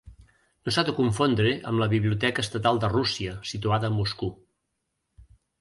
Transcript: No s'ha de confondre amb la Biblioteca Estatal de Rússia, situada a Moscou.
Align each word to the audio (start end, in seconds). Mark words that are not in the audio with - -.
No 0.67 0.71
s'ha 0.77 0.83
de 0.87 0.95
confondre 0.99 1.51
amb 1.71 1.83
la 1.83 1.89
Biblioteca 1.93 2.45
Estatal 2.47 2.81
de 2.85 2.91
Rússia, 2.97 3.37
situada 3.53 3.93
a 3.95 3.97
Moscou. 4.03 4.37